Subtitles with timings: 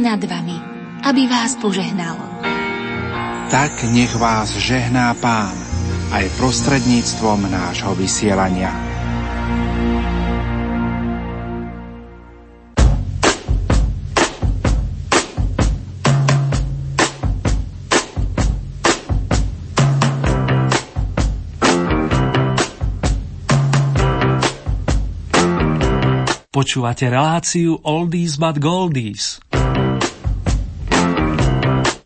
[0.00, 0.56] nad vami,
[1.04, 2.16] aby vás požehnal.
[3.52, 5.52] Tak nech vás žehná Pán
[6.10, 8.72] aj prostredníctvom nášho vysielania.
[26.50, 29.49] Počúvate reláciu Oldies but Goldies.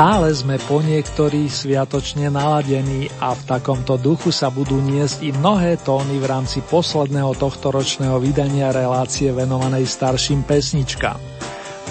[0.00, 5.76] Stále sme po niektorých sviatočne naladení a v takomto duchu sa budú niesť i mnohé
[5.76, 11.20] tóny v rámci posledného tohtoročného vydania relácie venovanej starším pesničkám.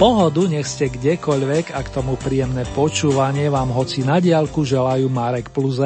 [0.01, 5.53] Pohodu nech ste kdekoľvek a k tomu príjemné počúvanie vám hoci na diálku želajú Marek
[5.53, 5.77] plus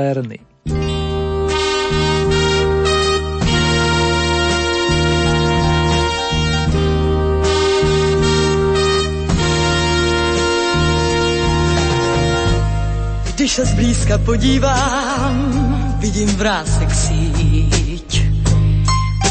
[13.54, 18.26] Se zblízka podívám, vidím vrásek síť.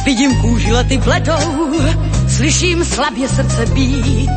[0.05, 1.73] Vidím kůži lety bledou,
[2.29, 4.31] slyším slabě srdce být.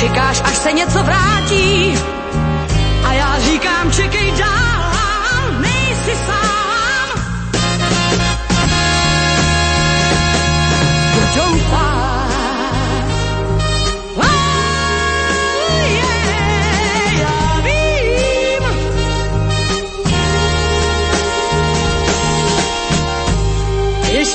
[0.00, 1.98] Čekáš, až se něco vrátí
[3.04, 6.47] a já říkám, čekej dál, nejsi sám.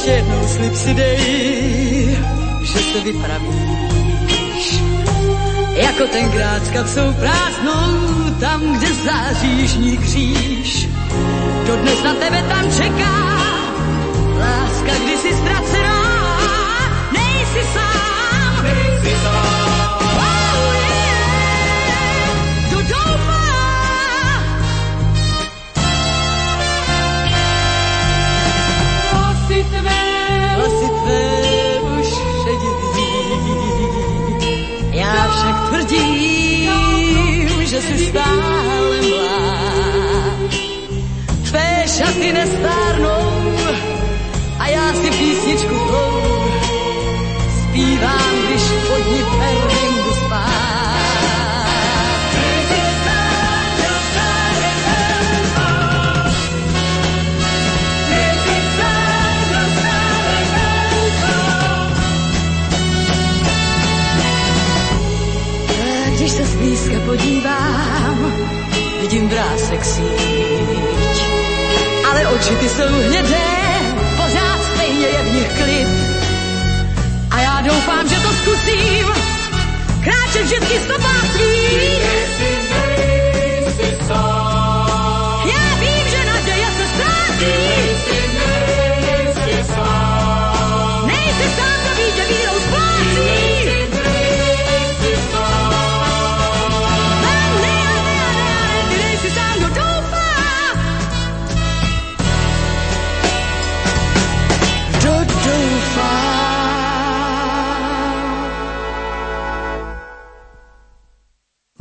[0.03, 2.17] Ještě jednou slib si dej,
[2.61, 4.83] že se vypravíš.
[5.73, 10.89] Jako tenkrát s kapsou prázdnou, tam, kde září jižní kříž.
[11.67, 13.37] Dodnes na tebe tam čeká,
[14.39, 16.01] láska kdysi ztracená,
[17.13, 18.63] nejsi sám.
[18.63, 19.32] Nejsi sám.
[41.83, 43.55] Tvé šaty nestárnou
[44.59, 46.45] a já si písničku tvou
[47.61, 50.53] zpívám, když pod ní perlím jdu spát.
[66.15, 68.33] Když se zblízka podívám,
[69.01, 70.82] vidím vrásek síť.
[72.13, 73.49] Ale oči ty jsou hnědé,
[74.17, 75.87] pořád stejně je v nich klid.
[77.31, 79.07] A já doufám, že to zkusím,
[80.03, 82.22] kráčet vždycky stopách tvých.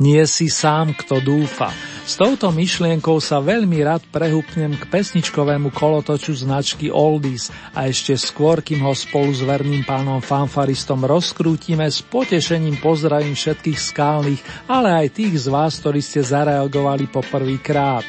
[0.03, 1.71] Nie si sám, kto dúfa.
[2.03, 8.59] S touto myšlienkou sa veľmi rád prehúpnem k pesničkovému kolotoču značky Oldies a ešte skôr,
[8.59, 15.07] kým ho spolu s verným pánom fanfaristom rozkrútime, s potešením pozdravím všetkých skálnych, ale aj
[15.15, 18.03] tých z vás, ktorí ste zareagovali po prvýkrát.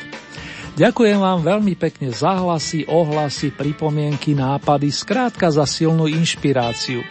[0.75, 7.06] Ďakujem vám veľmi pekne za hlasy, ohlasy, pripomienky, nápady, skrátka za silnú inšpiráciu.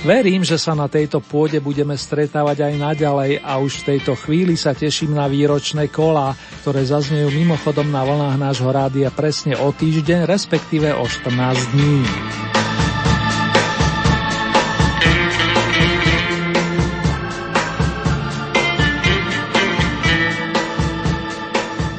[0.00, 4.56] Verím, že sa na tejto pôde budeme stretávať aj naďalej a už v tejto chvíli
[4.56, 6.32] sa teším na výročné kolá,
[6.64, 12.00] ktoré zaznejú mimochodom na vlnách nášho rádia presne o týždeň, respektíve o 14 dní.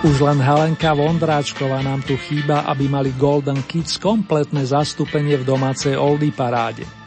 [0.01, 5.93] Už len Helenka Vondráčková nám tu chýba, aby mali Golden Kids kompletné zastúpenie v domácej
[5.93, 7.00] Oldie paráde.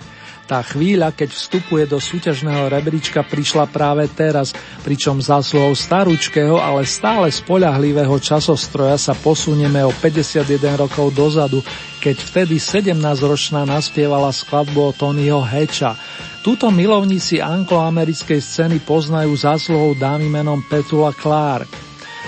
[0.45, 4.53] Tá chvíľa, keď vstupuje do súťažného rebríčka, prišla práve teraz,
[4.85, 11.65] pričom zásluhou starúčkého, ale stále spoľahlivého časostroja sa posunieme o 51 rokov dozadu,
[12.05, 15.97] keď vtedy 17-ročná naspievala skladbu o Tonyho Heča.
[16.45, 21.73] Túto milovníci angloamerickej scény poznajú zásluhou dámy menom Petula Clark.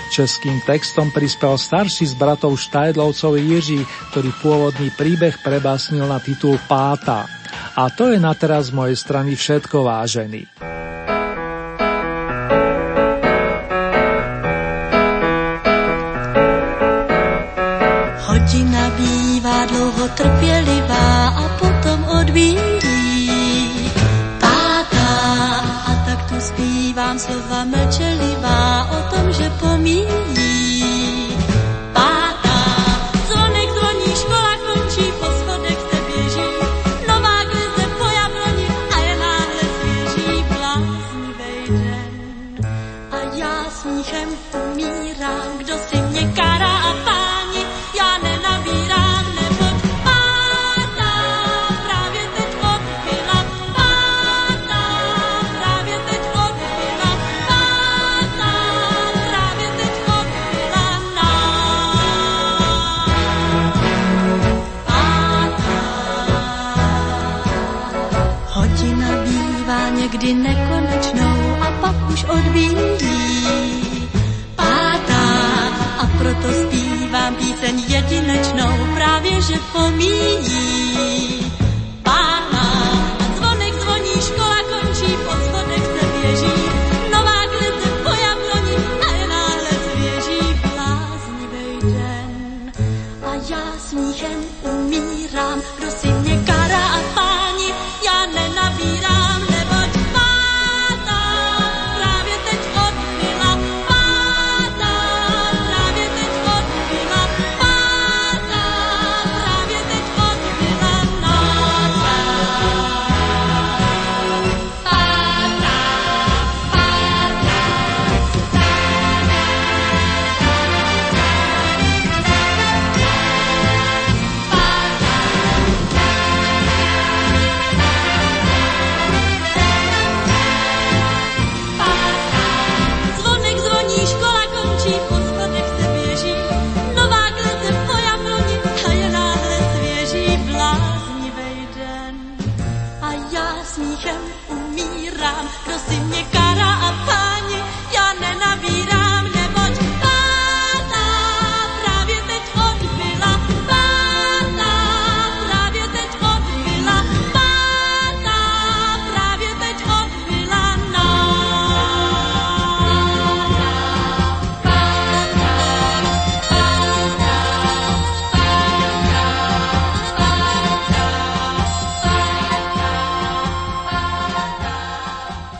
[0.09, 7.36] Českým textom prispel starší z bratov Štajdlovcov Jiří, ktorý pôvodný príbeh prebásnil na titul Páta.
[7.77, 10.76] A to je na teraz z mojej strany všetko vážený.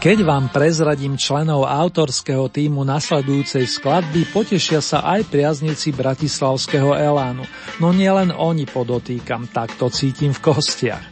[0.08, 7.44] Keď vám prezradím členov autorského týmu nasledujúcej skladby, potešia sa aj priaznici bratislavského Elánu.
[7.84, 11.04] No nielen oni podotýkam, tak to cítim v kostiach.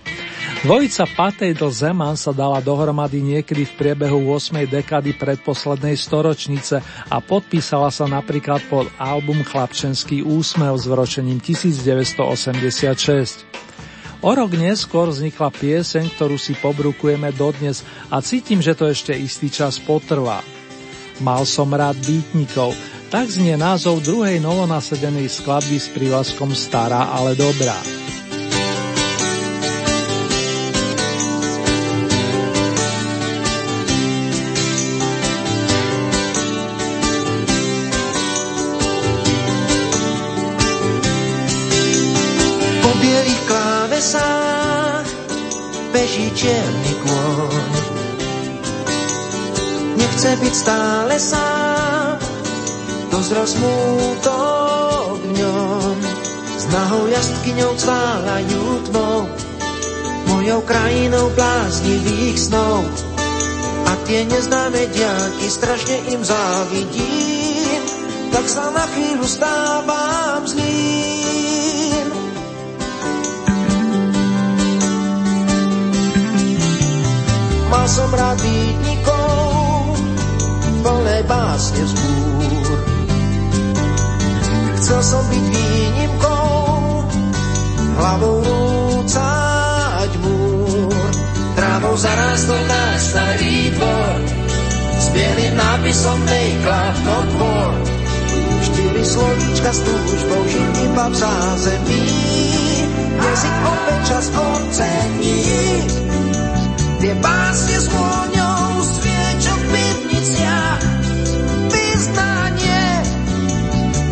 [0.64, 4.64] Dvojica Patejdl Zeman sa dala dohromady niekedy v priebehu 8.
[4.64, 6.80] dekady predposlednej storočnice
[7.12, 13.44] a podpísala sa napríklad pod album Chlapčenský úsmev s vročením 1986.
[14.26, 19.54] O rok neskôr vznikla pieseň, ktorú si pobrukujeme dodnes a cítim, že to ešte istý
[19.54, 20.42] čas potrvá.
[21.22, 22.74] Mal som rád býtnikov,
[23.14, 27.78] tak znie názov druhej novonasedenej skladby s prívlaskom Stará, ale dobrá.
[46.46, 47.66] Čierny kôň.
[49.98, 52.22] Nechce byť stále sám,
[53.10, 55.98] dozrel smútok v ňom.
[56.56, 59.26] S nahou jazdkyňou cválajú tmou,
[60.30, 62.86] mojou krajinou bláznivých snov.
[63.90, 67.82] A tie neznáme diaky strašne im závidím,
[68.30, 71.15] tak sa na chvíľu stávam zlým.
[77.76, 80.00] Mal som rád býtnikov,
[80.80, 82.80] plné básne vzbúr.
[84.80, 86.48] Chcel som byť výnimkou,
[88.00, 91.12] hlavou rúcať múr.
[92.96, 94.20] starý dvor
[94.96, 96.20] s bielým nápisom
[97.04, 97.76] Not War.
[98.64, 102.08] Štyri slovíčka s túžbou žiť iba v zázemí,
[103.20, 106.05] jazyk opäť čas ocení.
[107.06, 110.82] Tie básne s vôňou sviečo v pivniciach,
[111.70, 112.86] vyznanie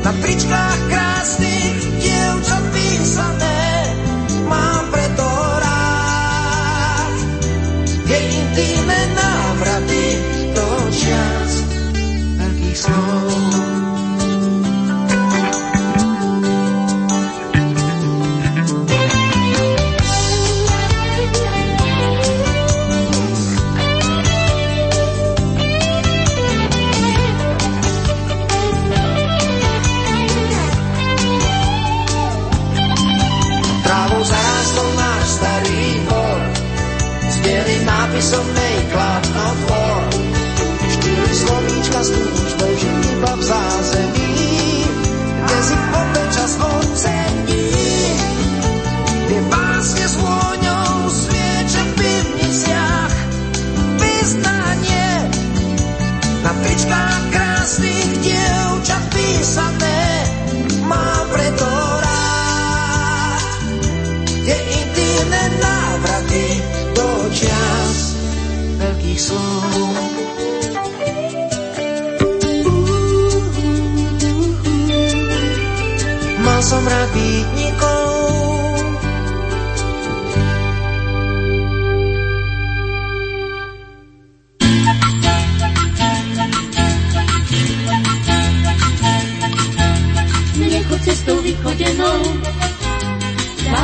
[0.06, 3.66] na tričkách krásnych dievčat písané.
[4.46, 5.26] Mám preto
[5.58, 7.18] rád
[8.06, 10.06] tie intíme návraty
[10.54, 11.50] do čas
[12.38, 13.83] veľkých slov.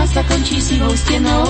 [0.10, 1.46] Sa končí sivou stenou,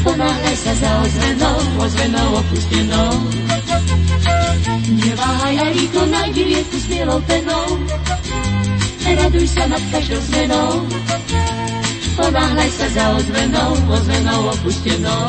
[0.00, 3.12] ponáhľaj sa za ozvenou, ozvenou opustenou.
[4.90, 7.66] Neváhaj a rýchlo nájdi rieku s bielou penou,
[9.04, 10.70] raduj sa nad každou zmenou,
[12.16, 15.26] ponáhľaj sa za ozvenou, ozvenou opustenou.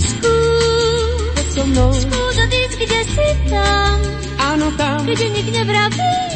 [0.00, 3.96] Skús so mnou, skús odísť, kde si tam,
[4.40, 6.31] áno tam, kde nik nevraví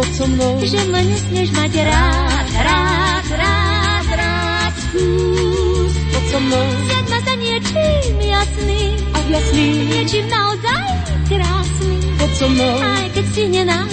[0.00, 4.72] poď so mnou, že ma nesmieš mať rád, rád, rád, rád.
[4.88, 10.88] Skús poď so mnou, zjať ma za niečím jasný, a jasný, niečím naozaj
[11.28, 13.92] krásny, poď so mnou, aj keď si nenás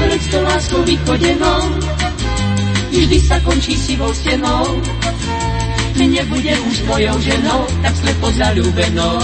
[0.00, 1.60] pred to láskou vychodenou,
[2.88, 4.80] vždy sa končí sivou stenou.
[6.00, 9.20] Nebude už tvojou ženou, tak slepo zalúbenou.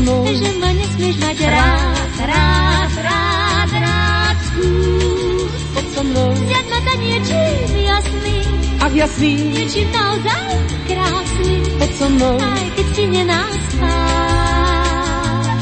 [0.00, 4.36] Mnou, že ma nesmieš mať rád, rád, rád, rád.
[4.48, 8.38] Skús poď so mnou, vziať ma za niečím jasný,
[8.80, 10.52] a jasný, niečím naozaj
[10.88, 15.58] krásny, poď so mnou, aj keď si nenás spát.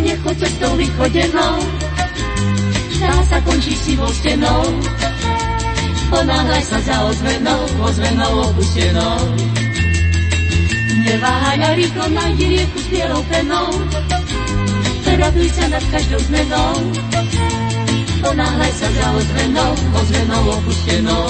[0.00, 1.56] nechoď cestou vychodenou,
[2.98, 4.64] dá sa končí sivou stenou.
[6.10, 9.59] Ponáhľaj sa za ozvenou, ozvenou opustenou.
[11.00, 13.68] Neváhaj a rýchlo nájdi rieku s bielou penou,
[15.20, 16.74] raduj sa nad každou zmenou.
[18.20, 21.24] Ponáhľaj sa za ozvenou, ozvenou opustenou.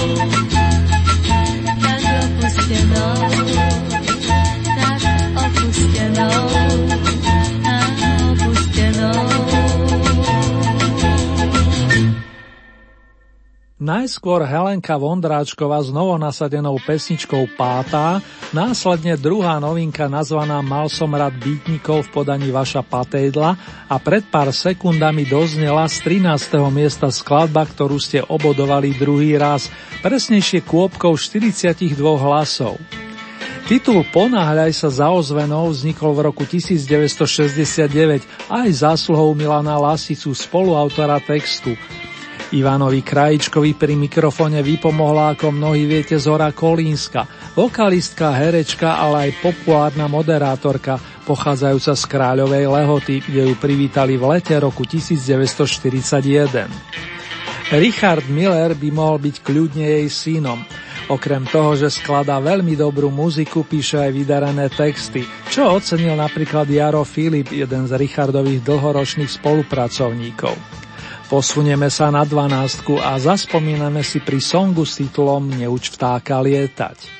[13.91, 18.23] Najskôr Helenka Vondráčková s novonasadenou pesničkou Pátá,
[18.55, 23.59] následne druhá novinka nazvaná Mal som rád bytníkov v podaní Vaša Patédla
[23.91, 26.71] a pred pár sekundami doznela z 13.
[26.71, 29.67] miesta skladba, ktorú ste obodovali druhý raz,
[30.07, 32.79] presnejšie kôpkou 42 hlasov.
[33.67, 38.23] Titul Ponáhľaj sa za ozvenou vznikol v roku 1969
[38.55, 41.75] aj zásluhou Milana Lasicu, spoluautora textu.
[42.51, 47.23] Ivanovi Krajičkovi pri mikrofone vypomohla, ako mnohí viete, Zora Kolínska,
[47.55, 50.99] vokalistka, herečka, ale aj populárna moderátorka,
[51.31, 56.67] pochádzajúca z Kráľovej Lehoty, kde ju privítali v lete roku 1941.
[57.71, 60.59] Richard Miller by mohol byť kľudne jej synom.
[61.07, 65.23] Okrem toho, že skladá veľmi dobrú muziku, píše aj vydarené texty,
[65.55, 70.90] čo ocenil napríklad Jaro Filip, jeden z Richardových dlhoročných spolupracovníkov.
[71.31, 77.20] Posunieme sa na dvanástku a zaspomíname si pri songu s titulom Neuč vtáka lietať.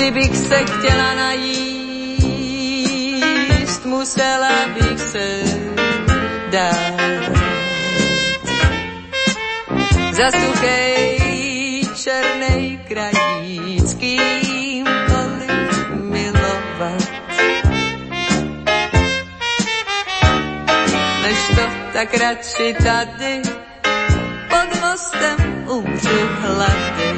[0.00, 1.76] Kdybych se chtěla najíst,
[3.84, 5.42] musela bych se
[6.50, 7.32] dát.
[10.12, 15.50] Za suchej černej krajíc, kýmkoliv
[15.92, 17.10] milovat.
[21.22, 23.42] Než to tak radši tady
[24.48, 27.09] pod mostem umřu hlady.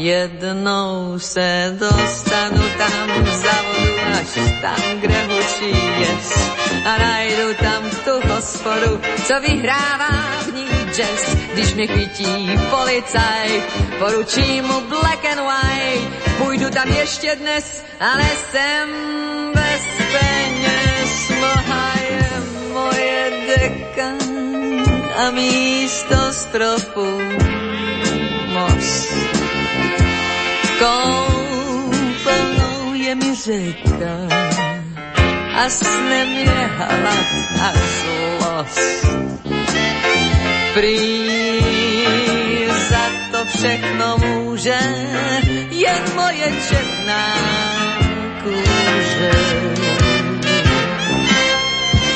[0.00, 6.50] Jednou se dostanu tam za vodu, až tam, kde hučí jes.
[6.84, 10.08] A najdu tam tu hospodu, co vyhrává
[10.42, 11.36] v ní jazz.
[11.52, 13.62] Když mě chytí policaj,
[13.98, 16.36] poručím mu black and white.
[16.38, 18.88] Půjdu tam ještě dnes, ale jsem
[19.54, 19.82] bez
[20.12, 21.30] peněz.
[21.40, 22.30] Mlha je
[22.72, 24.10] moje deka
[25.16, 27.20] a místo stropu
[30.80, 34.16] Koupelnou je mi řeka
[35.56, 37.26] a snem je hlad
[37.60, 39.06] a zlost.
[40.74, 41.20] Prý
[42.90, 44.78] za to všechno může
[45.70, 47.34] jen moje černá
[48.42, 49.30] kůže.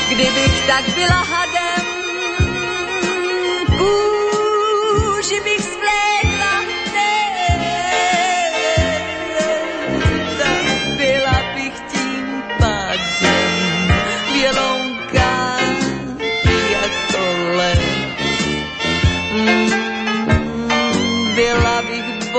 [0.09, 1.85] Kdybych tak byla hadem,
[3.79, 6.04] kůži bych splétla,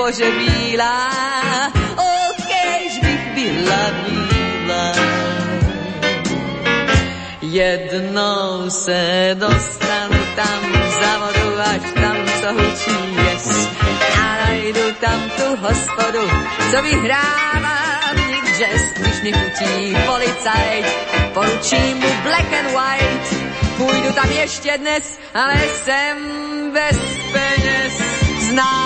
[0.06, 1.10] bože bílá,
[2.30, 4.92] okejž bych byla bílá.
[7.42, 10.62] Jednou se dostanu tam
[11.00, 13.68] za vodu, až tam co hučí jes.
[14.22, 16.30] A najdu tam tu hospodu,
[16.70, 17.78] co vyhrává
[18.14, 20.86] v nich jazz, když mě chutí policajt.
[21.34, 23.28] Poručím mu black and white,
[23.76, 26.16] půjdu tam ještě dnes, ale jsem
[26.72, 26.98] bez
[27.32, 27.92] peněz.
[28.50, 28.85] Znám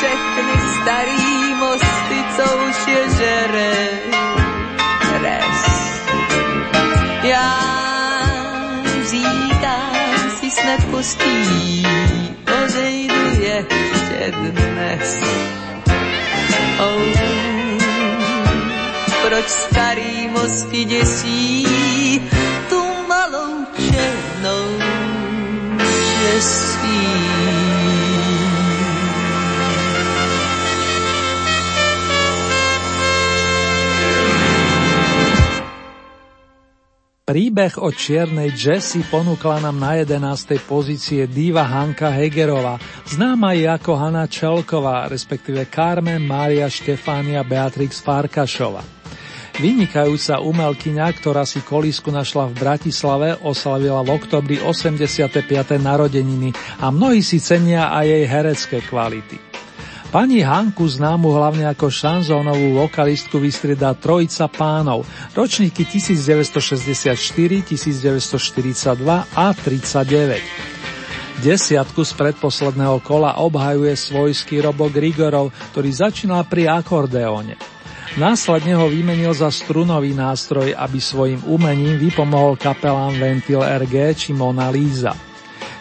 [0.00, 3.72] všechny starý mosty, co už je žere.
[5.22, 5.62] Res.
[7.22, 7.52] Já
[9.10, 11.86] říkám si snad pospí,
[12.64, 15.22] odejdu ještě dnes.
[16.80, 17.02] Oh,
[19.22, 21.66] proč starý mosty děsí
[22.68, 24.78] tu malou černou
[26.18, 27.59] šestí?
[37.30, 40.66] Príbeh o čiernej Jessie ponúkla nám na 11.
[40.66, 42.74] pozície diva Hanka Hegerová,
[43.06, 48.82] známa je ako Hanna Čelková, respektíve Carmen Mária Štefánia Beatrix Farkašova.
[49.62, 55.46] Vynikajúca umelkyňa, ktorá si kolísku našla v Bratislave, oslavila v oktobri 85.
[55.78, 56.50] narodeniny
[56.82, 59.49] a mnohí si cenia aj jej herecké kvality.
[60.10, 65.06] Pani Hanku, známu hlavne ako šanzónovú vokalistku, vystriedá trojica pánov,
[65.38, 71.46] ročníky 1964, 1942 a 39.
[71.46, 77.54] Desiatku z predposledného kola obhajuje svojský Robo Grigorov, ktorý začínal pri akordeóne.
[78.18, 84.74] Následne ho vymenil za strunový nástroj, aby svojim umením vypomohol kapelám Ventil RG či Mona
[84.74, 85.29] Lisa.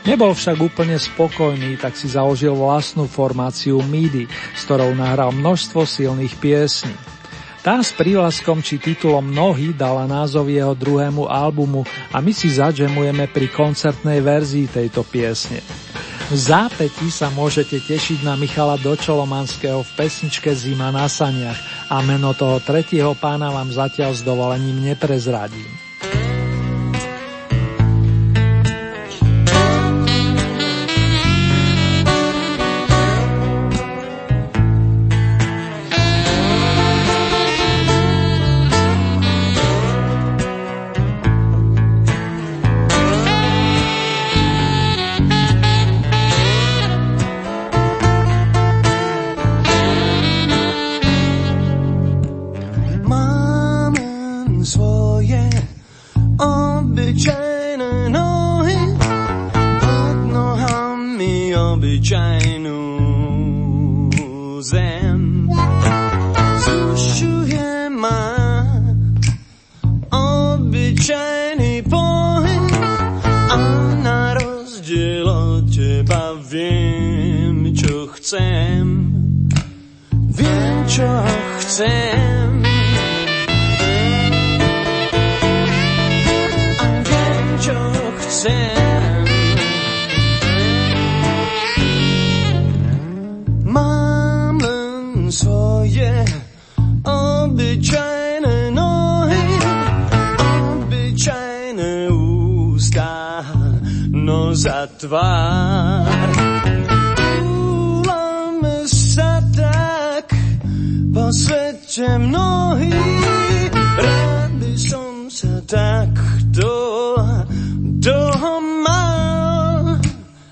[0.07, 6.39] Nebol však úplne spokojný, tak si založil vlastnú formáciu MIDI, s ktorou nahral množstvo silných
[6.39, 6.95] piesní.
[7.59, 13.27] Tá s prívlaskom či titulom Nohy dala názov jeho druhému albumu a my si zadžemujeme
[13.27, 15.59] pri koncertnej verzii tejto piesne.
[16.31, 22.31] V zápätí sa môžete tešiť na Michala Dočolomanského v pesničke Zima na saniach a meno
[22.31, 25.88] toho tretieho pána vám zatiaľ s dovolením neprezradím.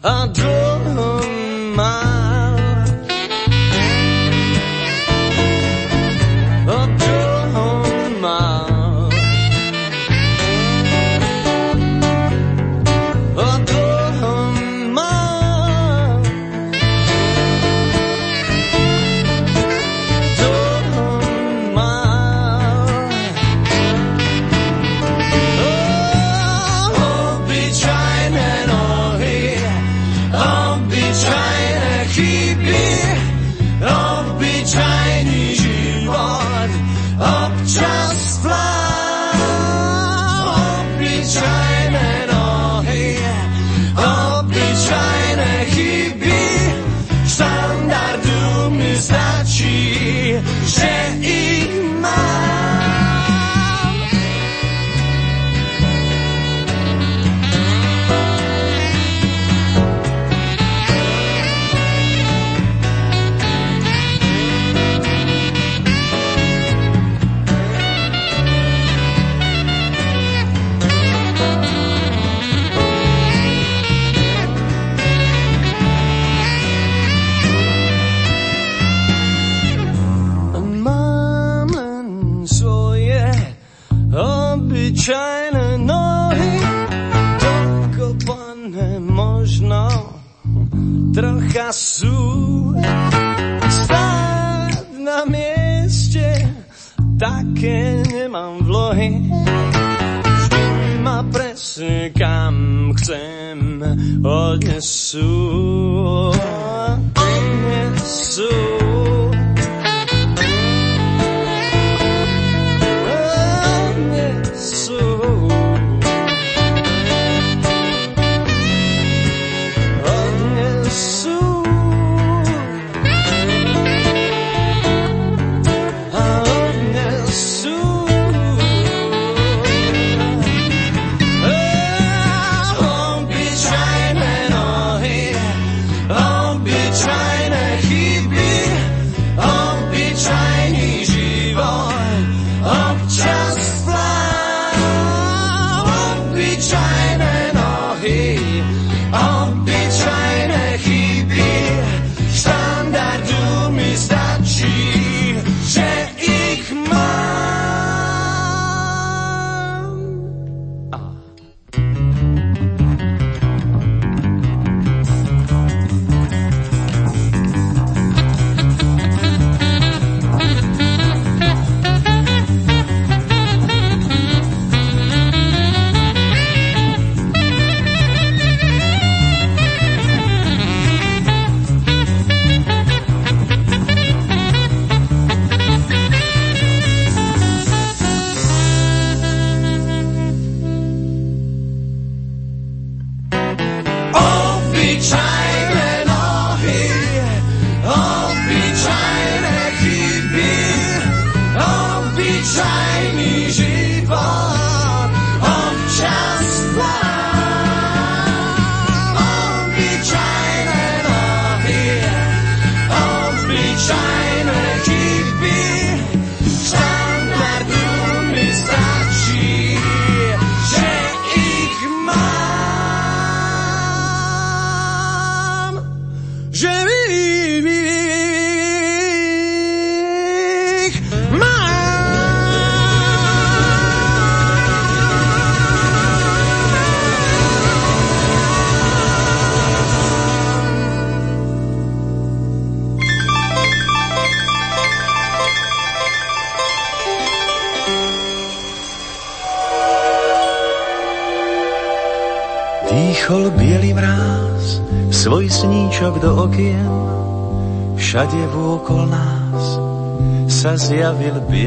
[0.03, 2.16] A toho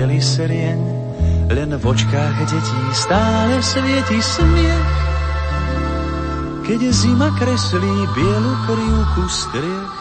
[0.01, 0.81] biely serieň,
[1.53, 4.89] len v očkách detí stále svieti smiech.
[6.65, 9.97] keď zima kreslí bielu krivku striech.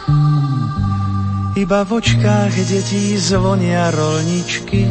[1.52, 4.88] Iba v očkách detí zvonia rolničky,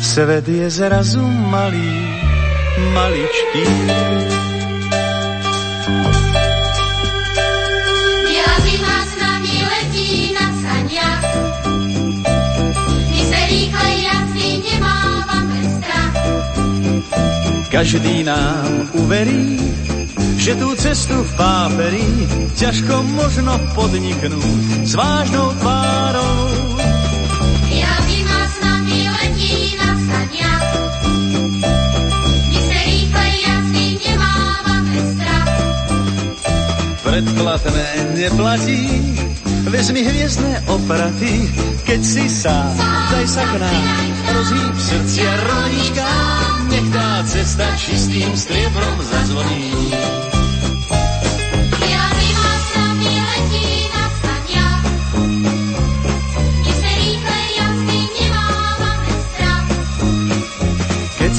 [0.00, 1.20] svet je zrazu
[1.52, 1.92] malý,
[2.96, 3.68] maličký.
[17.72, 19.56] Každý nám uverí,
[20.36, 22.04] že tú cestu v páperi
[22.52, 26.52] ťažko možno podniknúť s vážnou tvárou.
[27.72, 30.68] Ja zima s nami letí na saniach,
[32.52, 35.52] my se rýchle jazdy nemávame strach.
[37.08, 37.88] Predplatné
[38.20, 38.84] neplatí,
[39.72, 41.48] vezmi hviezdne opraty,
[41.88, 42.76] keď si sám,
[43.16, 46.41] daj sa k nám, rozhýb srdcia rodičkám
[47.24, 49.70] cesta čistým striebrom zazvoní.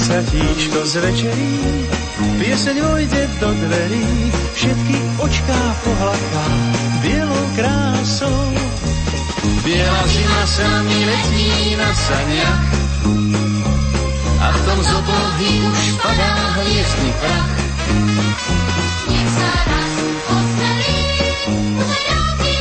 [0.04, 1.58] Sa tíčko zvečerí,
[2.38, 4.06] pieseň vojde do dverí,
[4.54, 6.46] všetky očká pohľadká
[7.02, 8.42] bielou krásou.
[9.66, 12.68] Biela zima sa mi letí na saniach,
[14.44, 17.52] a v tom z oblohy už padá hviezdny prach.
[19.08, 19.94] Nech sa raz
[20.28, 21.04] osmelí,
[21.48, 22.56] uvedáky.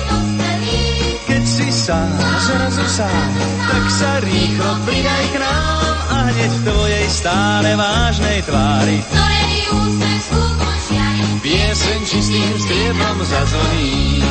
[1.27, 2.15] Keď si sám,
[2.47, 3.31] zrazu sám,
[3.67, 10.19] tak sa rýchlo pridaj k nám a hneď v tvojej stále vážnej tvári Ktorej úsmev
[10.23, 14.23] skúpom žiari, pieseň čistým striebom zazvoní.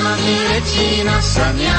[0.00, 1.78] Ní letí na sania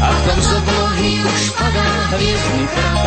[0.00, 3.06] a v tom z oblohy už padá prach.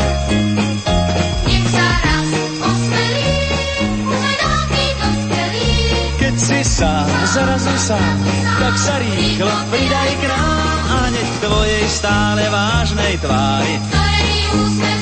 [4.99, 5.71] dospelí.
[6.19, 8.17] Keď si sám, zrazu sám,
[8.59, 15.01] tak sa rýchlo pridaj k nám a hneď k tvojej stále vážnej tvári Ktorej úsmev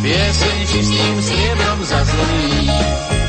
[0.00, 3.19] pieseň čistým striebrom zazvoní.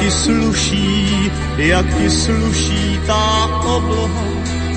[0.00, 4.26] Ti sluší, jak ti sluší tá obloha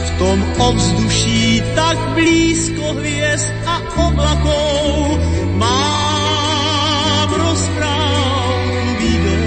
[0.06, 3.76] v tom ovzduší tak blízko hviezd a
[4.08, 5.20] oblakov.
[5.60, 9.44] Mám rozprávkový dom,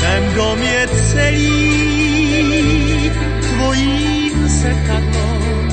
[0.00, 1.62] ten dom je celý
[3.40, 5.68] tvojím zrkadlom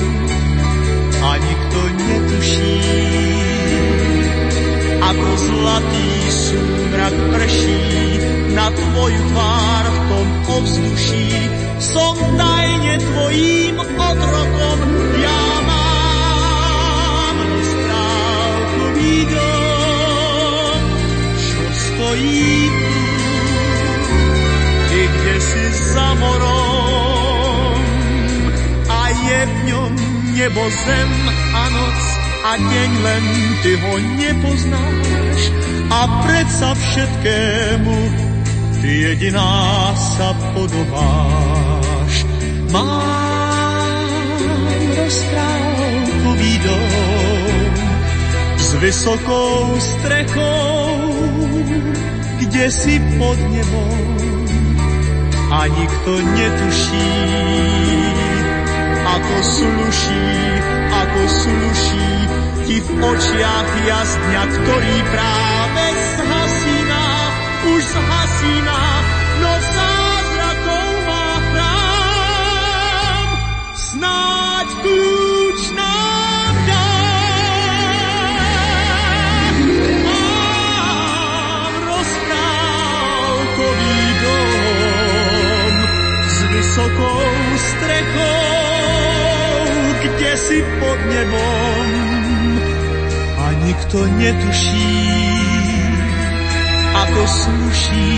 [1.18, 2.80] a nikto netuší,
[5.02, 8.20] ako zlatý súmrak prší
[8.52, 10.26] na tvoju tvár v tom
[10.60, 11.30] ovzduší.
[11.78, 14.78] Som tajne tvojím otrokom,
[15.22, 20.80] ja mám rozprávkový dom,
[21.38, 22.98] čo stojí tu,
[24.88, 25.64] i kde si
[25.94, 27.78] za morom?
[28.88, 29.92] A je v ňom
[30.58, 31.10] nebo zem
[32.44, 33.24] a deň len
[33.62, 35.40] ty ho nepoznáš
[35.90, 37.96] a predsa všetkému
[38.78, 42.12] ty jediná sa podobáš.
[42.70, 44.06] Mám
[44.94, 47.64] rozprávkový dom
[48.60, 50.86] s vysokou strechou,
[52.38, 54.08] kde si pod nebom
[55.48, 57.12] a nikto netuší,
[59.08, 60.28] ako sluší,
[60.92, 62.17] ako sluší
[62.68, 65.84] ti v očiach jasňa, ktorý práve
[66.20, 67.04] zhasína,
[67.64, 68.80] už zhasína,
[69.40, 73.28] no zázrakov má chrám.
[73.72, 76.54] Snáď kľúč nám
[84.18, 85.72] dom
[86.20, 88.44] s vysokou strechou,
[90.04, 92.17] kde si pod nebom
[93.88, 95.00] nikto netuší,
[96.92, 98.12] ako sluší,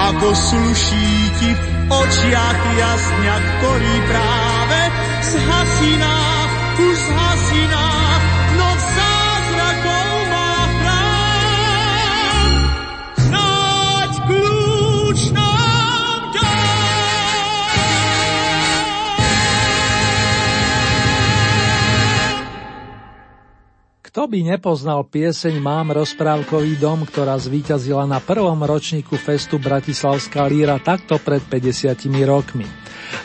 [0.00, 1.08] ako sluší
[1.40, 4.80] ti v očiach jasňa, ktorý práve
[5.28, 6.16] zhasíná,
[6.80, 7.83] už zhasíná,
[24.24, 30.80] Kto by nepoznal pieseň Mám rozprávkový dom, ktorá zvíťazila na prvom ročníku festu Bratislavská líra
[30.80, 31.92] takto pred 50
[32.24, 32.64] rokmi.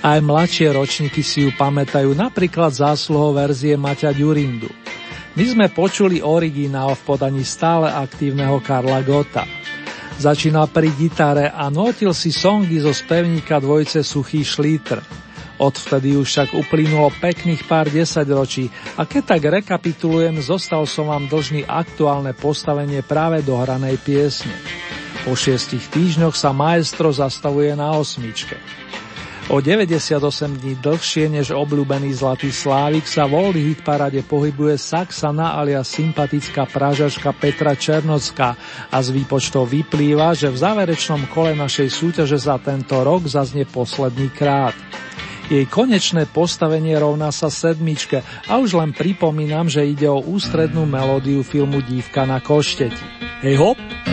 [0.03, 4.67] Aj mladšie ročníky si ju pamätajú napríklad zásluhou verzie Maťa Ďurindu.
[5.39, 9.47] My sme počuli originál v podaní stále aktívneho Karla Gota.
[10.19, 14.99] Začínal pri gitare a notil si songy zo spevníka dvojce Suchý šlítr.
[15.59, 21.67] Odvtedy už však uplynulo pekných pár desaťročí a keď tak rekapitulujem, zostal som vám dlžný
[21.67, 24.55] aktuálne postavenie práve dohranej piesne.
[25.27, 28.55] Po šiestich týždňoch sa maestro zastavuje na osmičke.
[29.49, 35.57] O 98 dní dlhšie než obľúbený Zlatý Slávik sa v Oldie Hit parade pohybuje Saxana
[35.57, 38.53] alias sympatická pražaška Petra Černocká
[38.93, 44.29] a z výpočtov vyplýva, že v záverečnom kole našej súťaže za tento rok zaznie posledný
[44.37, 44.77] krát.
[45.49, 51.41] Jej konečné postavenie rovná sa sedmičke a už len pripomínam, že ide o ústrednú melódiu
[51.41, 53.01] filmu Dívka na košteti.
[53.41, 54.08] Hej hop!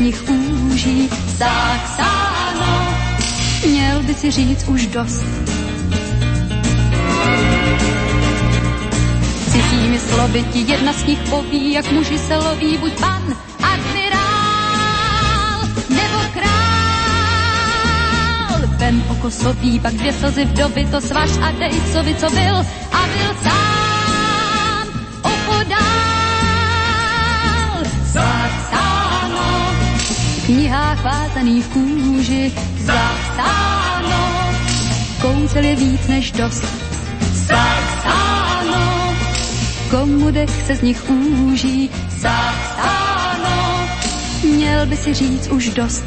[0.00, 1.08] Nich úží.
[1.36, 2.94] Zapsáno,
[3.68, 5.24] měl by si říct už dost.
[9.52, 13.36] Cizími slovy ti jedna z nich poví, jak muži se loví, buď pan,
[13.72, 16.60] admirál nebo král.
[18.76, 22.56] Vem oko sobí, pak dvě slzy vdovy, to svaž a dej covi, co byl
[22.92, 23.69] a byl sám
[30.50, 34.22] knihách vázaných kůži, zapsáno,
[35.20, 36.64] kouzel je víc než dost.
[37.32, 39.14] Zapsáno,
[39.90, 43.88] komu dech se z nich úží, zapsáno,
[44.42, 46.04] měl by si říct už dost.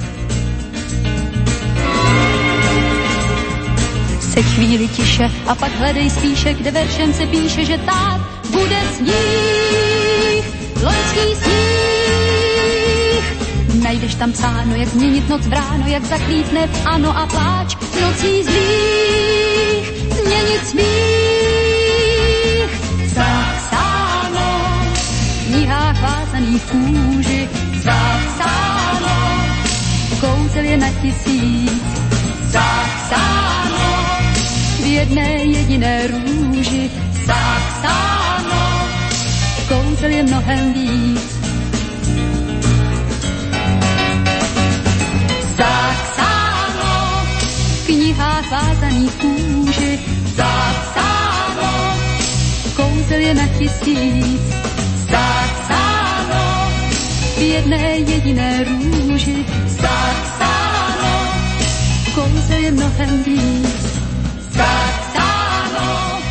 [4.33, 8.21] Se chvíli tiše a pak hledej spíše, kde veršem se píše, že tak
[8.51, 10.45] bude sníh,
[10.83, 11.82] loňský sníh.
[13.93, 18.43] Najdeš tam psáno, jak změnit noc v ráno, jak zaklítne v ano a pláč nocí
[18.43, 19.85] zlých,
[20.17, 20.83] změnit smích.
[23.13, 24.61] Zapsáno
[24.93, 27.49] v knihách vázaných kůži,
[27.83, 29.15] zapsáno,
[30.21, 31.83] kouzel je na tisíc,
[32.45, 34.05] zapsáno,
[34.81, 36.91] v jedné jediné růži,
[37.25, 38.87] zapsáno,
[39.69, 41.32] kouzel je mnohem víc.
[48.13, 49.99] V knihách vázaných kůži,
[50.35, 51.97] zapsáno,
[52.75, 54.41] kouzel je na tisíc,
[55.09, 56.71] zapsáno,
[57.37, 61.13] v jedné jediné růži, zapsáno,
[62.15, 63.83] kouzel je mnohem víc.
[64.49, 66.21] Zapsáno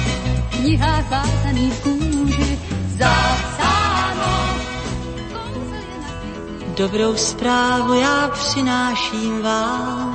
[0.51, 2.59] v knihách vázaných kůži,
[2.99, 4.31] zapsáno,
[5.33, 6.77] kouzel je na tisíc.
[6.77, 10.12] Dobrou zprávu já přináším vám,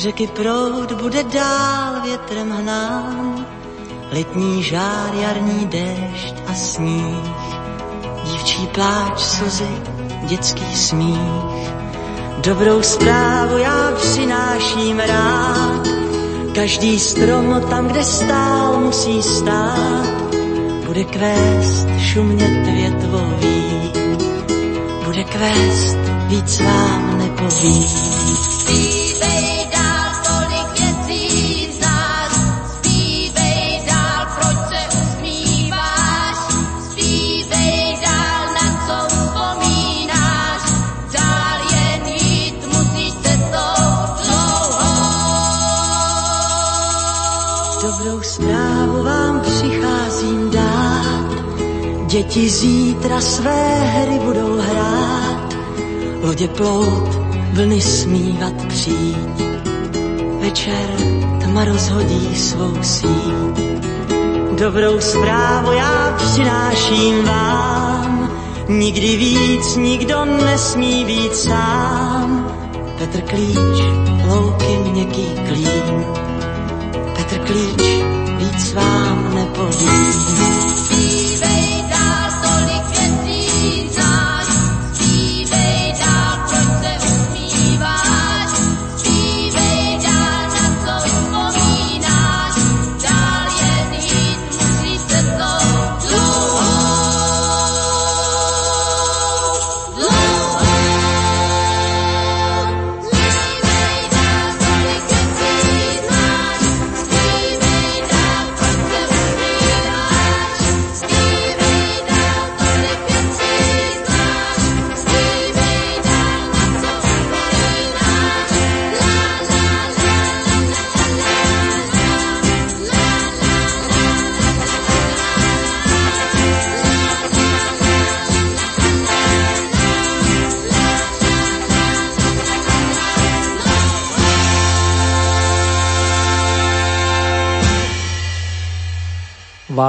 [0.00, 3.46] řeky proud bude dál větrem hnán,
[4.12, 7.30] letní žár, jarní déšť a sníh,
[8.24, 9.68] dívčí pláč, slzy,
[10.22, 11.70] dětský smích.
[12.38, 15.88] Dobrou zprávu já přináším rád.
[16.54, 20.34] Každý strom tam, kde stál, musí stát.
[20.86, 23.92] Bude kvést šumět větvový,
[25.04, 25.98] bude kvést,
[26.28, 28.99] víc vám nepovím.
[52.20, 55.56] Děti zítra své hry budou hrát,
[56.22, 57.08] lodě plout,
[57.52, 59.42] vlny smívat přijít.
[60.40, 60.90] Večer
[61.42, 63.60] tma rozhodí svou síť.
[64.58, 68.30] Dobrou zprávu já přináším vám,
[68.68, 72.56] nikdy víc nikdo nesmí být sám.
[72.98, 73.82] Petr Klíč,
[74.26, 76.04] louky měkký klín,
[77.16, 77.82] Petr Klíč,
[78.38, 80.59] víc vám nepovím.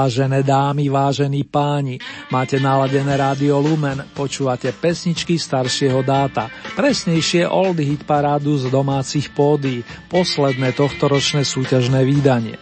[0.02, 8.02] Vážené dámy, vážení páni, máte naladené rádio Lumen, počúvate pesničky staršieho dáta, presnejšie oldy hit
[8.02, 12.58] parádu z domácich pódy, posledné tohtoročné súťažné výdanie.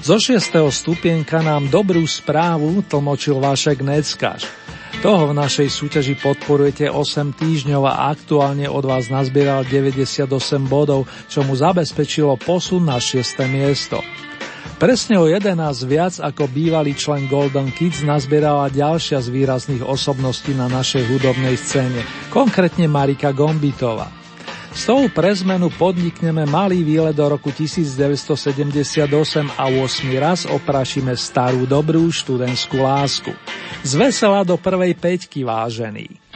[0.00, 0.40] Zo 6.
[0.72, 4.48] stupienka nám dobrú správu tlmočil Vašek Neckáš.
[5.04, 10.24] Toho v našej súťaži podporujete 8 týždňov a aktuálne od vás nazbieral 98
[10.64, 13.20] bodov, čo mu zabezpečilo posun na 6.
[13.52, 14.00] miesto.
[14.80, 20.72] Presne o 11 viac ako bývalý člen Golden Kids nazbierala ďalšia z výrazných osobností na
[20.72, 22.00] našej hudobnej scéne,
[22.32, 24.08] konkrétne Marika Gombitová.
[24.72, 29.04] S tou pre zmenu podnikneme malý výlet do roku 1978
[29.52, 33.36] a 8 raz oprašíme starú dobrú študentskú lásku.
[33.84, 36.29] Z vesela do prvej peťky vážený.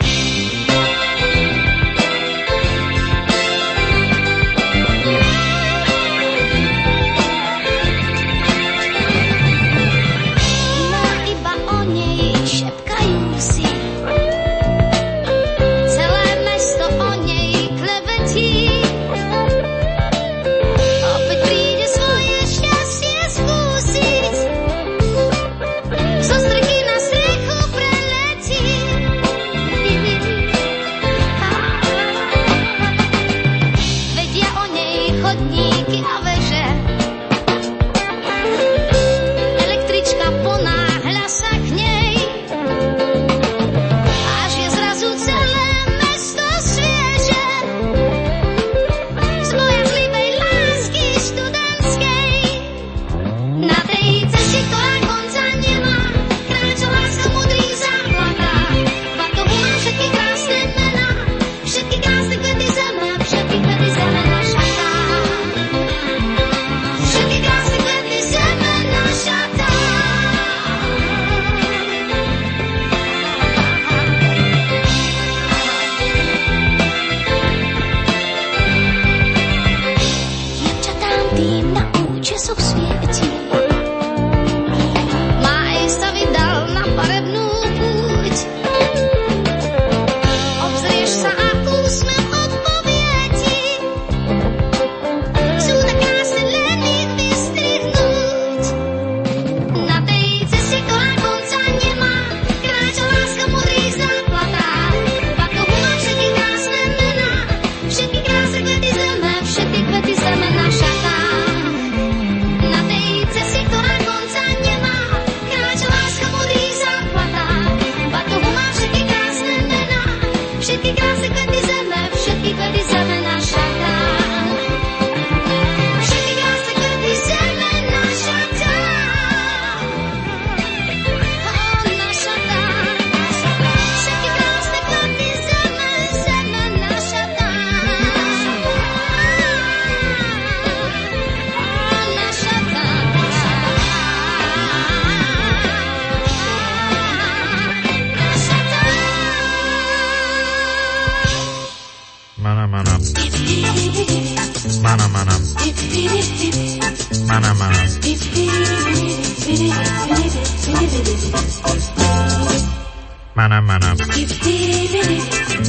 [163.44, 163.92] Mana mana.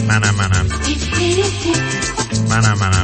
[0.08, 0.60] Mana mana.
[2.48, 3.00] Mana mana.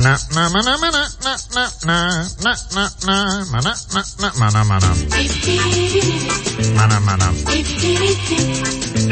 [0.00, 1.96] Na na mana mana na na na
[2.40, 3.16] na na na
[3.52, 4.90] mana na na mana mana.
[6.72, 7.28] Mana mana.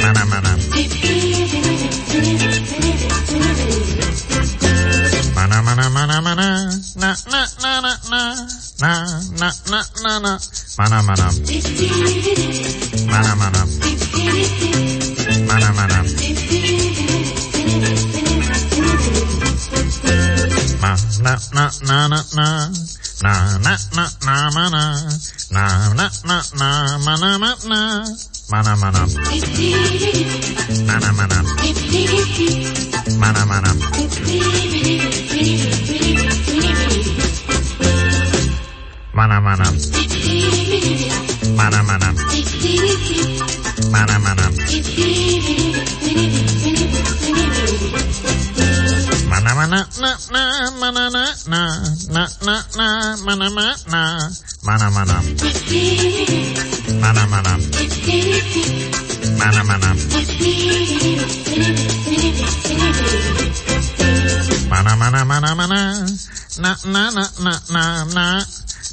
[0.00, 0.52] Mana mana.
[5.36, 6.48] Mana mana mana mana
[6.96, 8.20] na na na na na
[8.80, 8.92] na
[9.40, 10.32] na na na na.
[10.78, 11.26] Mana mana.
[13.10, 13.60] Mana mana.
[15.48, 15.98] Mana mana.
[20.82, 20.92] Ma
[21.24, 22.46] na na na na na.
[23.22, 24.82] Na na na na mana.
[25.50, 25.64] Na
[25.98, 26.68] na na na
[27.04, 27.80] mana mana.
[28.50, 29.02] Mana mana.
[30.86, 31.38] Mana mana.
[33.18, 33.70] Mana mana
[39.18, 39.66] Mana mana.
[41.58, 42.08] Mana mana.
[43.90, 44.44] Mana mana.
[49.30, 50.42] Mana mana na na
[50.80, 51.62] mana na na
[52.14, 52.86] na na na
[53.26, 54.02] mana mana na
[54.62, 55.16] mana mana.
[57.02, 57.52] Mana mana.
[59.40, 59.90] Mana mana.
[64.70, 65.80] Mana mana mana mana
[66.62, 68.24] na na na na na na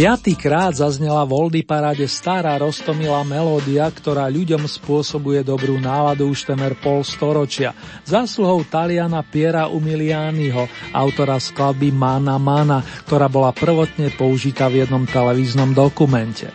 [0.00, 6.72] Piatýkrát zaznela v Oldy paráde stará roztomilá melódia, ktorá ľuďom spôsobuje dobrú náladu už temer
[6.80, 7.76] pol storočia.
[8.08, 15.76] Zásluhou Taliana Piera Umilianiho, autora skladby Mana Mana, ktorá bola prvotne použitá v jednom televíznom
[15.76, 16.48] dokumente.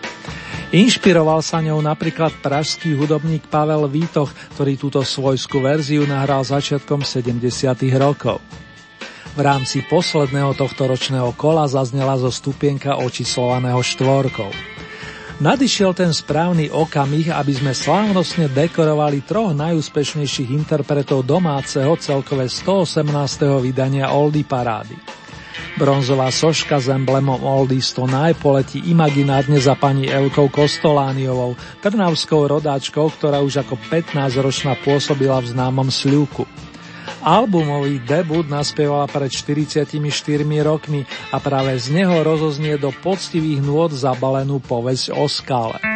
[0.73, 7.45] Inšpiroval sa ňou napríklad pražský hudobník Pavel Vítoch, ktorý túto svojskú verziu nahral začiatkom 70.
[7.93, 8.41] rokov.
[9.35, 14.47] V rámci posledného tohto ročného kola zaznela zo stupienka očíslovaného štvorkou.
[15.43, 23.03] Nadišiel ten správny okamih, aby sme slávnostne dekorovali troch najúspešnejších interpretov domáceho celkové 118.
[23.59, 24.95] vydania Oldy Parády.
[25.75, 33.43] Bronzová soška s emblemom Oldies to najpoletí imaginárne za pani Elkou Kostolániovou, trnavskou rodáčkou, ktorá
[33.43, 36.47] už ako 15-ročná pôsobila v známom Sľúku.
[37.25, 39.89] Albumový debut naspievala pred 44
[40.61, 45.94] rokmi a práve z neho rozoznie do poctivých nôd zabalenú povesť o skale.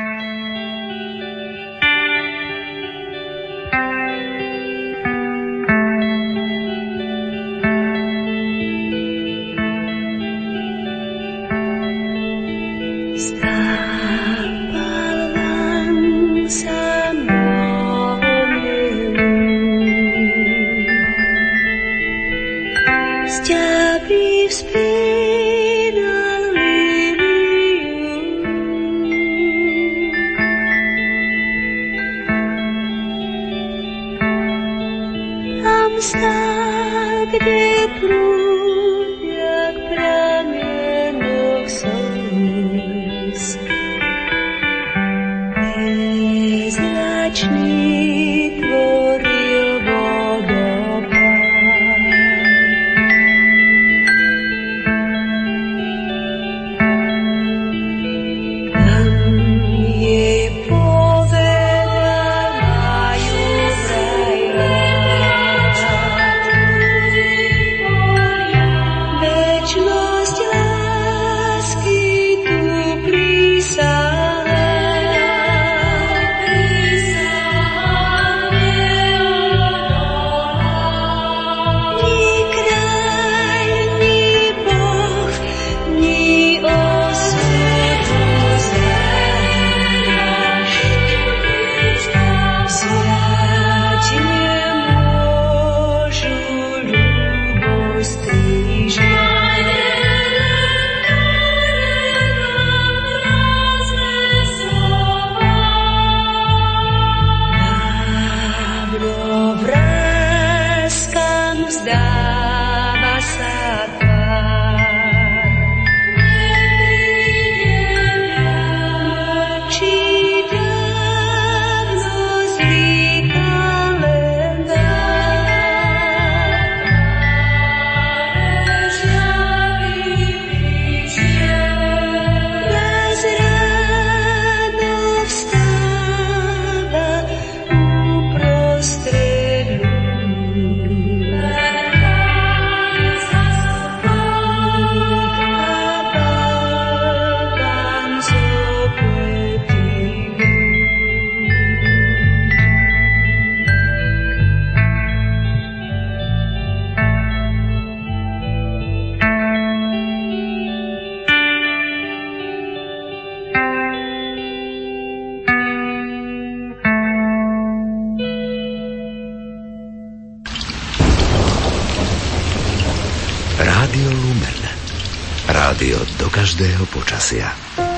[176.91, 177.88] 不自私啊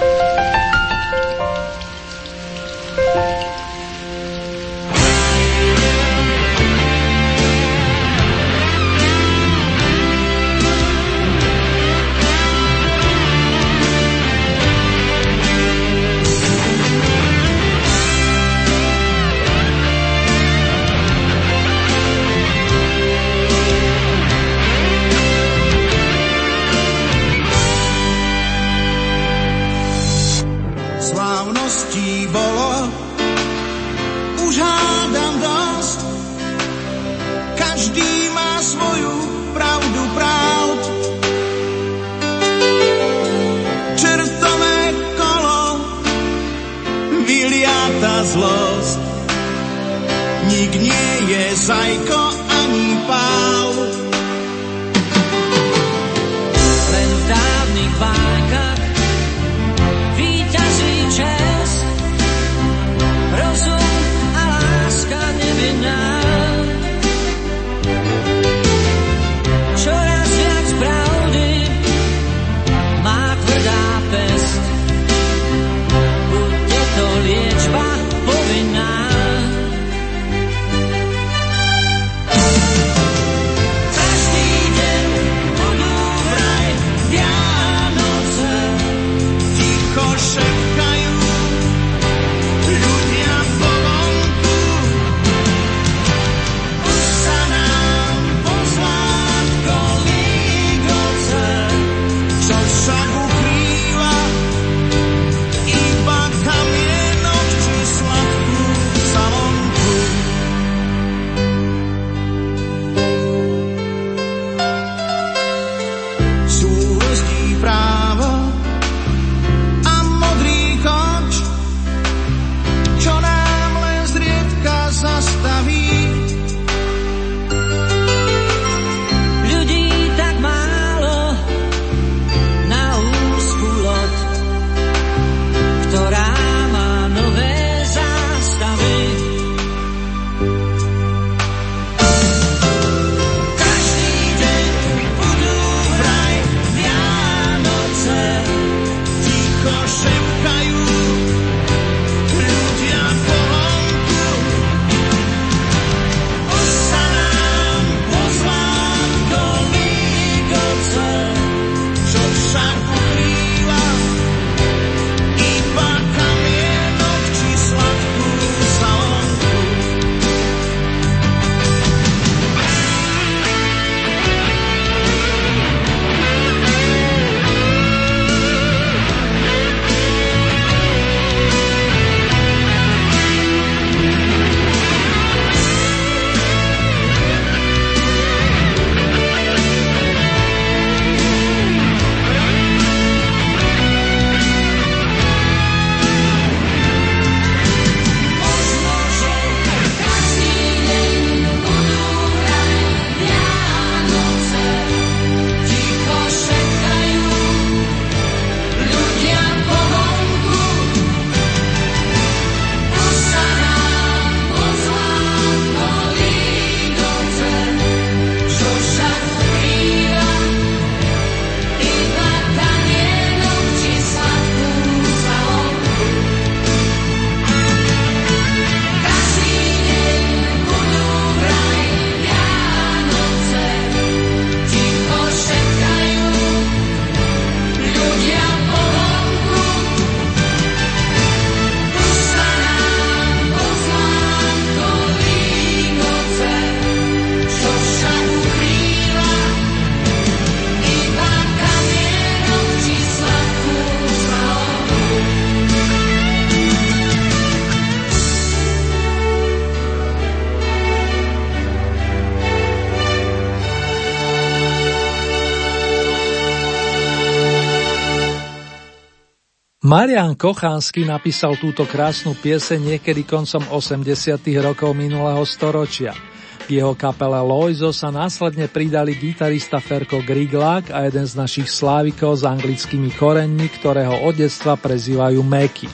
[270.02, 274.42] Marian Kochánsky napísal túto krásnu piese niekedy koncom 80.
[274.58, 276.18] rokov minulého storočia.
[276.66, 282.34] K jeho kapele Loizo sa následne pridali gitarista Ferko Griglák a jeden z našich slávikov
[282.34, 285.86] s anglickými koreňmi, ktorého od detstva prezývajú Meky.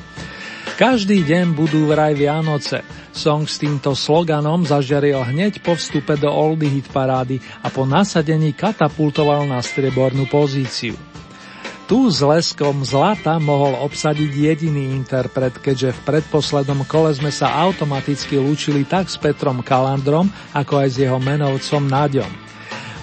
[0.80, 2.88] Každý deň budú vraj Vianoce.
[3.12, 8.56] Song s týmto sloganom zažaril hneď po vstupe do Oldy Hit parády a po nasadení
[8.56, 10.96] katapultoval na striebornú pozíciu.
[11.88, 18.36] Tu s leskom zlata mohol obsadiť jediný interpret, keďže v predposlednom kole sme sa automaticky
[18.36, 22.28] lúčili tak s Petrom Kalandrom, ako aj s jeho menovcom Naďom.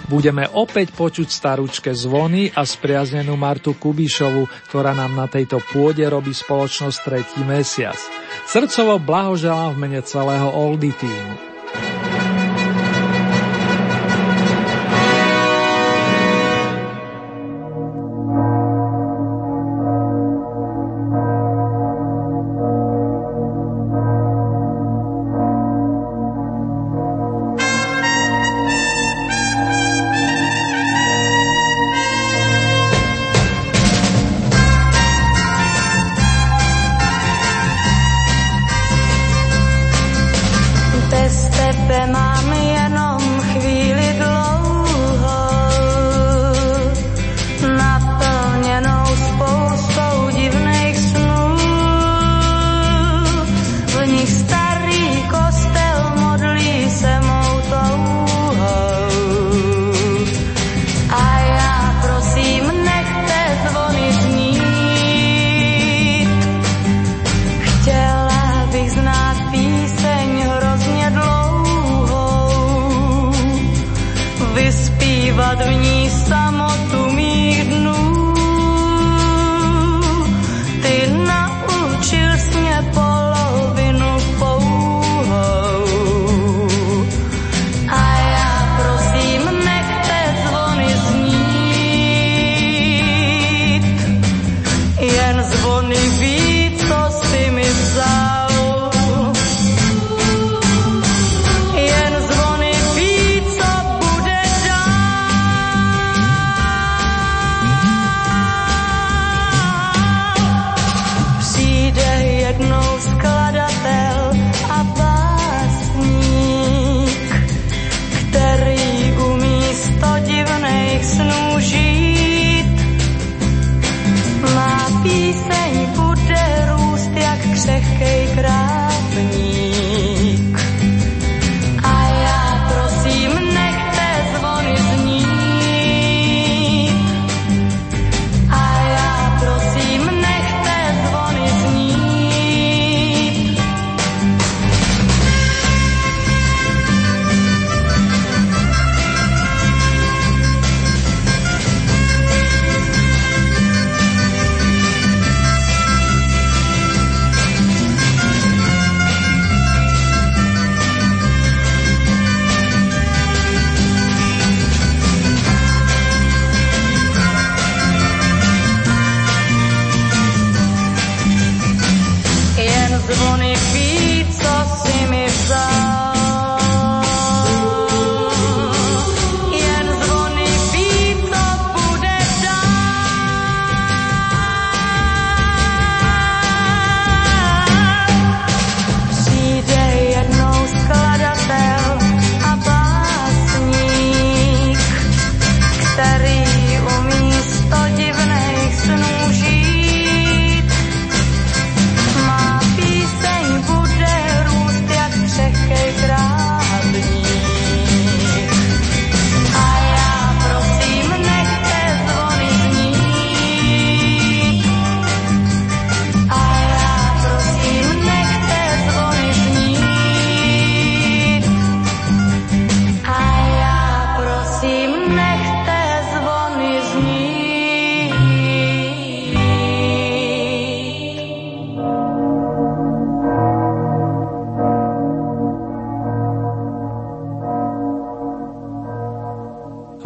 [0.04, 6.36] Budeme opäť počuť staručke zvony a spriaznenú Martu Kubišovu, ktorá nám na tejto pôde robí
[6.36, 7.96] spoločnosť tretí mesiac.
[8.44, 11.53] Srdcovo blahoželám v mene celého Oldy týmu.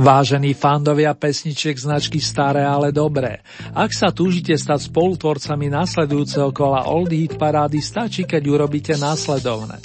[0.09, 3.45] Vážení fandovia pesničiek značky Staré, ale dobré.
[3.77, 9.77] Ak sa túžite stať spolutvorcami nasledujúceho kola Old Hit parády, stačí, keď urobíte následovné.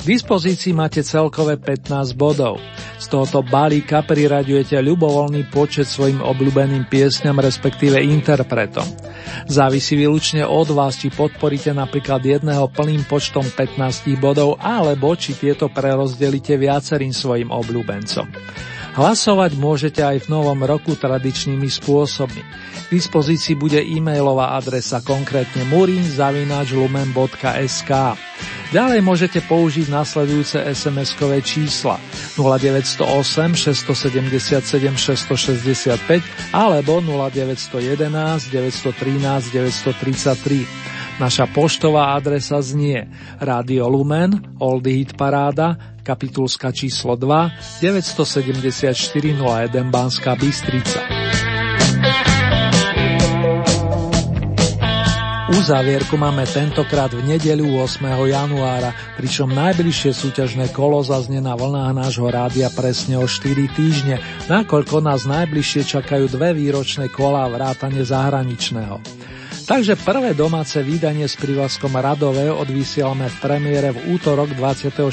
[0.00, 2.56] K dispozícii máte celkové 15 bodov.
[2.96, 8.88] Z tohoto balíka priraďujete ľubovoľný počet svojim obľúbeným piesňam, respektíve interpretom.
[9.44, 15.68] Závisí výlučne od vás, či podporíte napríklad jedného plným počtom 15 bodov, alebo či tieto
[15.68, 18.24] prerozdelíte viacerým svojim obľúbencom.
[18.96, 22.40] Hlasovať môžete aj v novom roku tradičnými spôsobmi.
[22.88, 27.92] K dispozícii bude e-mailová adresa konkrétne murinzavinačlumen.sk.
[28.72, 32.00] Ďalej môžete použiť nasledujúce SMS-kové čísla
[32.40, 40.95] 0908 677 665 alebo 0911 913 933.
[41.16, 43.08] Naša poštová adresa znie
[43.40, 48.92] Radio Lumen, Oldie Hit Paráda, kapitulska číslo 2, 974
[49.32, 51.00] 01 Banská Bystrica.
[55.56, 58.04] Uzávierku máme tentokrát v nedeľu 8.
[58.28, 64.20] januára, pričom najbližšie súťažné kolo zaznie na vlnách nášho rádia presne o 4 týždne,
[64.52, 69.00] nakoľko nás najbližšie čakajú dve výročné kola vrátane zahraničného.
[69.66, 75.10] Takže prvé domáce vydanie s prívlaskom Radové odvysielame v premiére v útorok 24.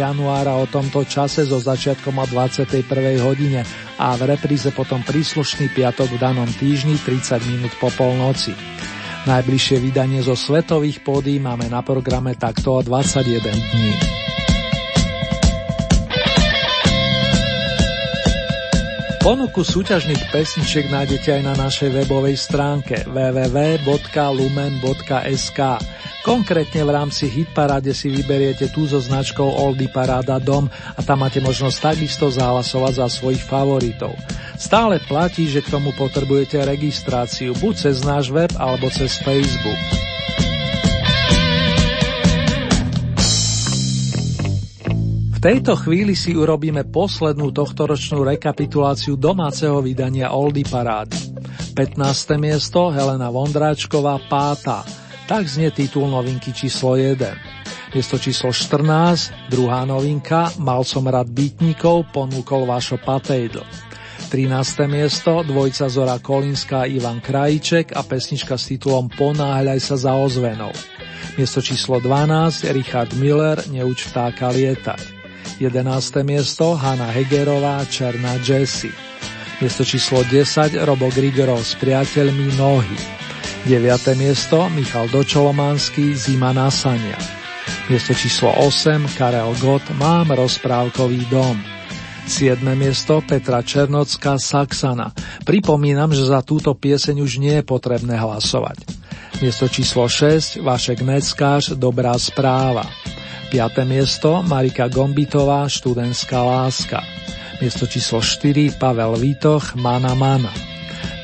[0.00, 2.88] januára o tomto čase so začiatkom o 21.
[3.20, 3.60] hodine
[4.00, 8.56] a v repríze potom príslušný piatok v danom týždni 30 minút po polnoci.
[9.28, 14.21] Najbližšie vydanie zo svetových pódy máme na programe takto o 21 dní.
[19.22, 24.00] Ponuku súťažných pesničiek nájdete aj na našej webovej stránke www.lumen.sk.
[26.26, 31.38] Konkrétne v rámci Hitparáde si vyberiete tú so značkou Oldy Paráda Dom a tam máte
[31.38, 34.18] možnosť takisto zahlasovať za svojich favoritov.
[34.58, 40.11] Stále platí, že k tomu potrebujete registráciu buď cez náš web alebo cez Facebook.
[45.42, 51.18] Tejto chvíli si urobíme poslednú tohtoročnú rekapituláciu domáceho vydania Oldy Parády.
[51.74, 52.38] 15.
[52.38, 54.86] miesto Helena Vondráčková Páta.
[55.26, 57.90] Tak znie titul novinky číslo 1.
[57.90, 63.66] Miesto číslo 14, druhá novinka, Mal som rád bytníkov, ponúkol Vašo Patejdl.
[64.30, 64.46] 13.
[64.86, 70.70] miesto, dvojca Zora Kolinská Ivan Krajíček a pesnička s titulom Ponáhľaj sa za ozvenou.
[71.34, 75.21] Miesto číslo 12, Richard Miller, Neuč vtáka lietať.
[75.62, 76.26] 11.
[76.26, 78.90] miesto Hanna Hegerová Černá Jessie.
[79.62, 82.98] Miesto číslo 10 Robo Grigorov s priateľmi Nohy.
[83.70, 83.78] 9.
[84.18, 87.14] miesto Michal Dočolomanský Zima na sania.
[87.86, 91.54] Miesto číslo 8 Karel Gott Mám rozprávkový dom.
[92.26, 92.58] 7.
[92.74, 95.14] miesto Petra Černocká Saxana.
[95.46, 98.82] Pripomínam, že za túto pieseň už nie je potrebné hlasovať.
[99.38, 102.82] Miesto číslo 6 Vašek Neckáš Dobrá správa.
[103.52, 103.84] 5.
[103.84, 107.04] miesto Marika Gombitová Študentská láska.
[107.60, 110.48] Miesto číslo 4 Pavel Vítoch Mana Mana.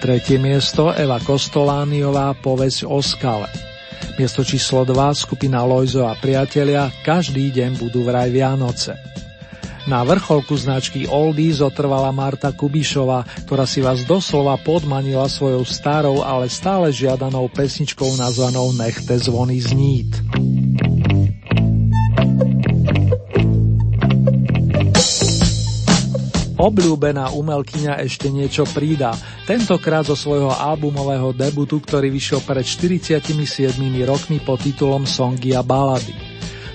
[0.04, 3.48] Tretie miesto Eva Kostolániová Povesť o skale.
[4.20, 8.92] Miesto číslo 2 skupina Lojzo a priatelia Každý deň budú vraj Vianoce.
[9.88, 16.52] Na vrcholku značky Oldy zotrvala Marta Kubišová, ktorá si vás doslova podmanila svojou starou, ale
[16.52, 20.12] stále žiadanou pesničkou nazvanou Nechte zvony znít.
[26.59, 29.14] Obľúbená umelkyňa ešte niečo pridá,
[29.46, 36.18] tentokrát zo svojho albumového debutu, ktorý vyšiel pred 47 rokmi pod titulom Songy a balady.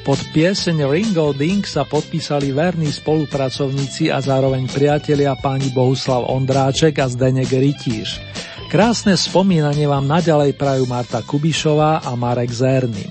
[0.07, 7.07] Pod pieseň Ringo Ding sa podpísali verní spolupracovníci a zároveň priatelia páni Bohuslav Ondráček a
[7.07, 8.19] Zdenek Rytíš.
[8.67, 13.05] Krásne spomínanie vám naďalej prajú Marta Kubišová a Marek Zerný.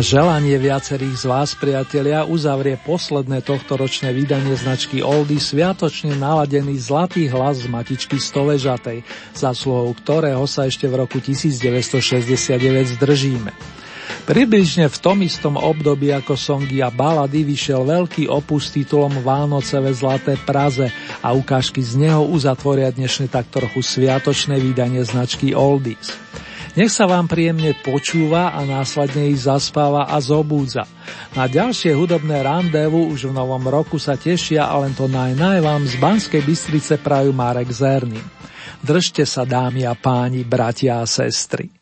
[0.00, 7.60] Želanie viacerých z vás, priatelia, uzavrie posledné tohtoročné vydanie značky Oldy sviatočne naladený zlatý hlas
[7.60, 9.04] z matičky Stoležatej,
[9.36, 13.52] zasluhou ktorého sa ešte v roku 1969 zdržíme.
[14.24, 19.92] Približne v tom istom období ako songy a balady vyšiel veľký opus titulom Vánoce ve
[19.92, 20.88] Zlaté Praze
[21.20, 26.29] a ukážky z neho uzatvoria dnešné tak trochu sviatočné vydanie značky Oldies.
[26.78, 30.86] Nech sa vám príjemne počúva a následne ich zaspáva a zobúdza.
[31.34, 35.58] Na ďalšie hudobné randevu už v novom roku sa tešia a len to naj, naj
[35.66, 38.22] vám z Banskej Bystrice prajú Marek Zerny.
[38.86, 41.79] Držte sa dámy a páni, bratia a sestry.